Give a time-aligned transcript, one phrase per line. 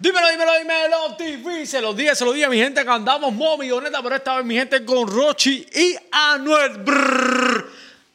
[0.00, 1.66] Dímelo, dímelo, dímelo, TV.
[1.66, 4.54] Se los dije, se los dije, mi gente, que andamos milloneta, pero esta vez mi
[4.54, 6.78] gente con Rochi y Anuel.
[6.78, 7.68] Brrr.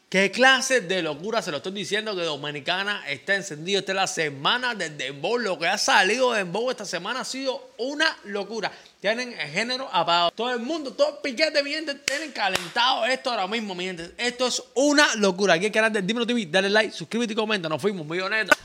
[0.08, 3.80] ¿Qué clase de locura se lo estoy diciendo que Dominicana está encendido?
[3.80, 5.38] Esta es la semana del Dembow.
[5.40, 8.72] Lo que ha salido de Dembow esta semana ha sido una locura.
[9.02, 10.32] Tienen el género apagado.
[10.32, 14.12] Todo el mundo, todo el piquete, mi gente, tienen calentado esto ahora mismo, mi gente.
[14.18, 15.56] Esto es una locura.
[15.56, 16.46] Aquí el canal Dímelo TV.
[16.46, 17.68] Dale like, suscríbete y comenta.
[17.68, 18.56] Nos fuimos, milloneta.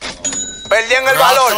[0.69, 1.51] Perdí en el valor.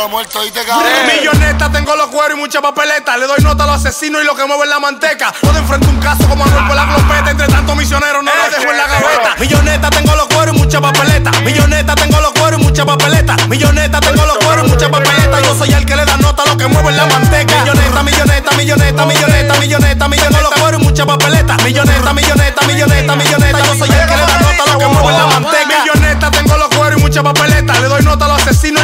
[1.05, 3.17] Milloneta, tengo los cueros y mucha papeleta.
[3.17, 5.33] Le doy nota a los asesinos y lo que mueve la manteca.
[5.41, 7.31] Puedo enfrentar un caso como Manuel por la glopeta.
[7.31, 9.35] Entre tantos misioneros no lo dejo en la gaveta.
[9.37, 11.31] Milloneta, tengo los cueros y mucha papeleta.
[11.43, 13.35] Milloneta, tengo los cueros y mucha papeleta.
[13.49, 15.41] Milloneta, tengo los cueros y mucha papeleta.
[15.41, 17.53] Yo soy el que le da nota a lo que mueve la manteca.
[17.63, 20.41] Milloneta, milloneta, milloneta, milloneta, milloneta, milloneta.
[20.41, 21.57] los cueros y mucha papeleta.
[21.57, 23.59] Milloneta, milloneta, milloneta, milloneta.
[23.59, 25.83] Yo soy el que le da nota a lo que mueve la manteca.
[25.83, 27.50] Milloneta, tengo los cueros y mucha papeleta.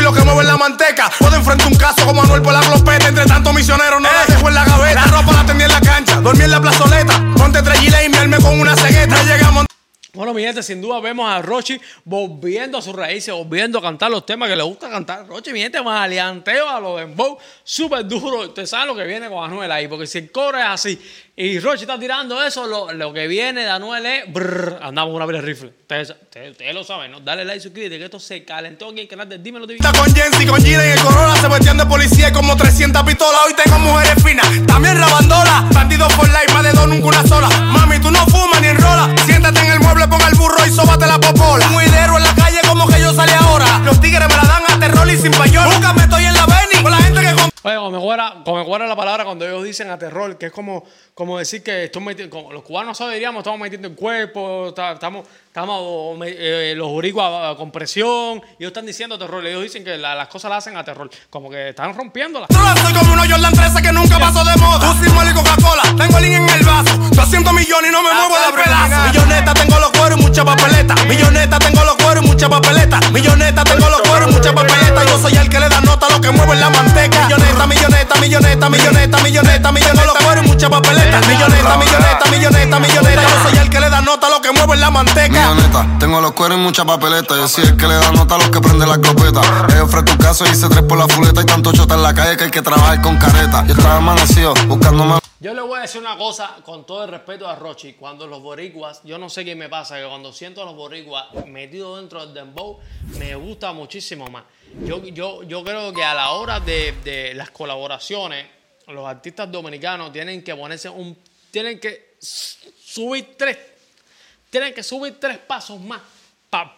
[0.08, 1.12] Lo que mueve la manteca.
[1.20, 3.08] Puedo enfrentar un caso como Manuel por la glopeta.
[3.10, 5.06] Entre tantos misioneros no la dejo en la gaveta.
[5.06, 7.22] La ropa la tendí en la cancha, dormí en la plazoleta.
[7.36, 9.22] Ponte tres y me con una cegueta.
[9.24, 9.77] Llegamos.
[10.18, 14.10] Bueno, mi gente, sin duda vemos a Rochi volviendo a sus raíces, volviendo a cantar
[14.10, 15.28] los temas que le gusta cantar.
[15.28, 18.40] Rochi, mi gente, más alianteo a los dembow, súper duro.
[18.40, 21.00] Usted sabe lo que viene con Anuel ahí, porque si el coro es así
[21.36, 25.40] y Rochi está tirando eso, lo, que viene de Anuel es brrr, andamos una de
[25.40, 25.68] rifle.
[25.82, 27.20] Ustedes, ustedes, lo saben, ¿no?
[27.20, 29.78] Dale like, suscríbete, que esto se calentó aquí en el canal de Dímelo TV.
[29.78, 33.04] Está con Jensi, con Gina y el Corona se vestían de policía y como 300
[33.04, 33.40] pistolas.
[33.46, 35.70] Hoy tengo mujeres finas, también rabandola.
[35.76, 37.77] Bandidos por life, más de dos, nunca una sola.
[40.98, 41.68] Sóbate la popola.
[41.68, 41.87] Un
[48.18, 51.38] Oye, como me guarda, la palabra cuando ellos dicen a terror, que es como, como
[51.38, 56.90] decir que estoy metiendo, los cubanos diríamos, estamos metiendo el cuerpo, estamos, estamos eh, los
[56.90, 60.78] boricuas con presión, y ellos están diciendo terror, ellos dicen que las cosas las hacen
[60.78, 62.50] a terror, como que están rompiéndolas.
[62.82, 64.80] Soy como uno Jordan 13 que nunca pasó de moda.
[64.80, 68.36] Tú sin y Coca-Cola, tengo el en el vaso, 200 millones y no me muevo
[68.36, 69.08] de pedazo.
[69.08, 70.96] Milloneta, tengo los cueros y mucha papeleta.
[71.06, 73.00] Milloneta, tengo los cueros y mucha papeleta.
[73.12, 75.04] Milloneta, tengo los cueros y mucha papeleta.
[75.06, 77.68] Yo soy el que le da nota a lo que mueve en la manteca milloneta,
[77.68, 81.20] milloneta, milloneta, milloneta, milloneta, milloneta, los cueros y mucha papeleta.
[81.28, 83.22] Milloneta, milloneta, milloneta, milloneta.
[83.22, 85.54] Yo soy el que le da nota a los que mueven la manteca.
[85.54, 87.36] Milloneta, tengo los cueros y mucha papeleta.
[87.36, 89.42] Yo soy el que le da nota a los que prende la escopeta.
[89.70, 91.42] Ellos ofrezco tu caso y hice tres por la fuleta.
[91.42, 93.66] Y tanto chota en la calle que hay que trabajar con careta.
[93.68, 95.27] Yo estaba amanecido buscando más.
[95.40, 97.94] Yo le voy a decir una cosa con todo el respeto a Rochi.
[97.94, 101.28] Cuando los boricuas, yo no sé qué me pasa, que cuando siento a los boricuas
[101.46, 102.80] metidos dentro del dembow,
[103.20, 104.46] me gusta muchísimo más.
[104.84, 108.48] Yo, yo, yo creo que a la hora de, de las colaboraciones,
[108.88, 111.16] los artistas dominicanos tienen que ponerse un.
[111.52, 113.60] tienen que subir tres.
[114.50, 116.02] Tienen que subir tres pasos más
[116.50, 116.74] para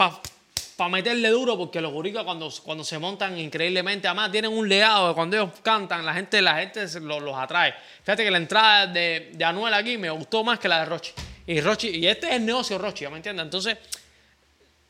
[0.79, 5.13] para meterle duro, porque los boricuas cuando, cuando se montan increíblemente, además tienen un legado
[5.13, 7.73] cuando ellos cantan, la gente, la gente los, atrae.
[8.01, 11.11] Fíjate que la entrada de, de, Anuel aquí me gustó más que la de Rochi.
[11.47, 13.43] Y Rochi, y este es el negocio Rochi, ¿me entiendes?
[13.43, 13.77] Entonces,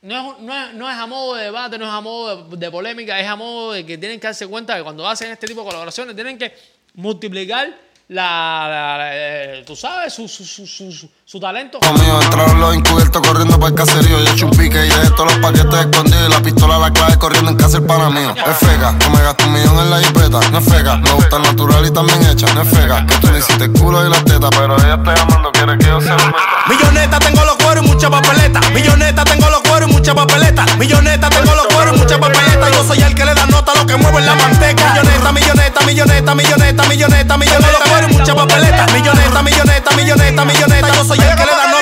[0.04, 3.20] no es, no, no es, a modo de debate, no es a modo de, polémica,
[3.20, 5.66] es a modo de que tienen que darse cuenta que cuando hacen este tipo de
[5.66, 6.54] colaboraciones tienen que
[6.94, 7.76] multiplicar
[8.10, 11.80] la, eh, tú sabes, su, su, su, su, talento.
[11.80, 14.20] Mío, entraron los encubiertos corriendo para el caserío.
[14.36, 14.89] Yo he
[15.20, 16.28] y todos los paquetes escondidos.
[16.28, 18.10] Y la pistola la clave corriendo en casa el pana.
[18.34, 20.40] Es fega, no me gasto un millón en la jipeta.
[20.52, 22.48] No es fega, me gusta natural y también hecha.
[22.54, 24.50] No es fega, que tú le hiciste el culo y la teta.
[24.50, 26.38] Pero ella está llamando, quiere que yo se lo meta.
[26.68, 28.62] Milloneta, tengo los cueros y mucha papeleta.
[28.74, 30.66] Milloneta, tengo los cueros y mucha papeleta.
[30.78, 32.70] Milloneta, tengo los cueros y mucha papeleta.
[32.72, 34.94] Yo soy el que le da nota a lo que mueve en la manteca.
[34.94, 38.86] Milloneta, milloneta, milloneta, milloneta, milloneta, milloneta mucha papeleta.
[38.94, 40.94] Milloneta, milloneta, milloneta, milloneta.
[40.94, 41.79] Yo soy el que le da nota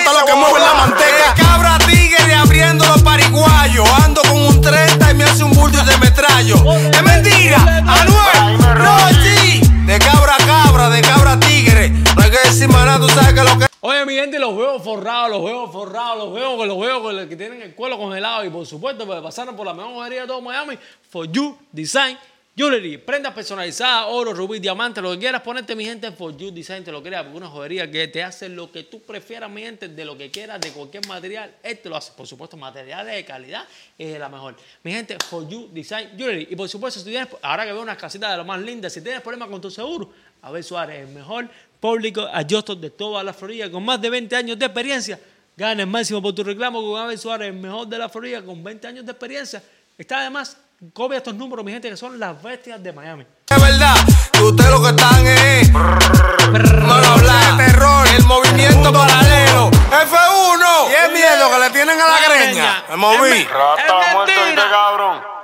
[12.77, 13.67] que que que.
[13.81, 17.35] Oye, mi gente, los huevos forrados, los huevos forrados, los huevos con los huevos que
[17.35, 20.41] tienen el cuero congelado y por supuesto, pues pasaron por la mejor mujería de todo
[20.41, 20.77] Miami,
[21.09, 22.17] For You Design
[22.57, 26.83] Jewelry, prendas personalizadas, oro, rubí, diamante, lo que quieras ponerte, mi gente, For You Design
[26.83, 29.89] te lo crea, porque una jodería que te hace lo que tú prefieras, mi gente,
[29.89, 32.13] de lo que quieras, de cualquier material, él te lo hace.
[32.13, 33.63] Por supuesto, materiales de calidad
[33.95, 34.55] es la mejor.
[34.81, 36.47] Mi gente, For You Design Jewelry.
[36.49, 39.01] Y por supuesto, si tienes, ahora que veo unas casitas de lo más lindas, si
[39.01, 40.09] tienes problemas con tu seguro,
[40.41, 41.49] Abel Suárez, el mejor
[41.79, 45.19] público adjuster de toda la Florida, con más de 20 años de experiencia.
[45.55, 48.63] Gana el máximo por tu reclamo con Abel Suárez, el mejor de la Florida, con
[48.63, 49.63] 20 años de experiencia.
[49.97, 50.57] Está además
[50.93, 53.25] Copia estos números, mi gente, que son las bestias de Miami.
[53.49, 53.95] Es verdad,
[54.31, 55.71] que ustedes lo que están es.
[55.71, 59.71] No de terror, el movimiento paralelo.
[59.71, 60.91] F1.
[60.91, 62.83] Y es miedo que le tienen a la greña.
[62.89, 63.43] Me moví.
[63.45, 65.36] Rata muerto este cabrón.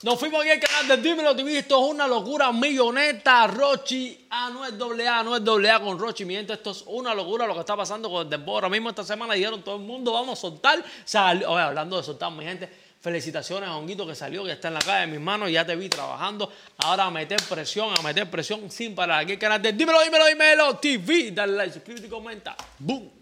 [0.00, 1.58] Nos fuimos aquí al canal de Dímelo TV.
[1.58, 3.48] Esto es una locura milloneta.
[3.48, 4.26] Rochi.
[4.30, 6.24] Ah, no es doble A, no es doble A con Rochi.
[6.24, 8.54] Miento, esto es una locura lo que está pasando con el Dembow.
[8.54, 10.84] Ahora mismo esta semana dijeron todo el mundo, vamos a soltar.
[11.04, 12.68] Salió, oye, hablando de soltar, mi gente.
[13.00, 15.50] Felicitaciones a Honguito que salió, que está en la calle de mis manos.
[15.50, 16.52] Ya te vi trabajando.
[16.78, 19.24] Ahora a meter presión, a meter presión sin parar.
[19.24, 21.32] Aquí el canal de Dímelo, Dímelo, Dímelo TV.
[21.32, 22.56] Dale like, suscríbete y comenta.
[22.78, 23.17] Boom.